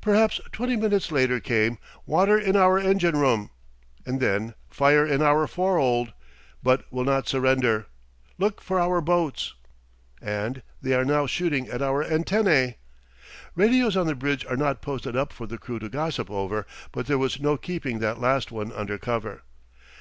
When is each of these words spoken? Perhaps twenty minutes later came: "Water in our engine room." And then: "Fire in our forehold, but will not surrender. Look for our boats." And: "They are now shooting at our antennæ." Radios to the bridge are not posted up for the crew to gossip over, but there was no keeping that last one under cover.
Perhaps 0.00 0.40
twenty 0.50 0.74
minutes 0.74 1.12
later 1.12 1.38
came: 1.38 1.78
"Water 2.04 2.36
in 2.36 2.56
our 2.56 2.76
engine 2.76 3.16
room." 3.16 3.50
And 4.04 4.18
then: 4.18 4.54
"Fire 4.68 5.06
in 5.06 5.22
our 5.22 5.46
forehold, 5.46 6.12
but 6.60 6.92
will 6.92 7.04
not 7.04 7.28
surrender. 7.28 7.86
Look 8.36 8.60
for 8.60 8.80
our 8.80 9.00
boats." 9.00 9.54
And: 10.20 10.62
"They 10.82 10.92
are 10.94 11.04
now 11.04 11.26
shooting 11.28 11.68
at 11.68 11.82
our 11.82 12.04
antennæ." 12.04 12.74
Radios 13.54 13.92
to 13.92 14.02
the 14.02 14.16
bridge 14.16 14.44
are 14.46 14.56
not 14.56 14.82
posted 14.82 15.14
up 15.14 15.32
for 15.32 15.46
the 15.46 15.56
crew 15.56 15.78
to 15.78 15.88
gossip 15.88 16.32
over, 16.32 16.66
but 16.90 17.06
there 17.06 17.16
was 17.16 17.38
no 17.38 17.56
keeping 17.56 18.00
that 18.00 18.20
last 18.20 18.50
one 18.50 18.72
under 18.72 18.98
cover. 18.98 19.44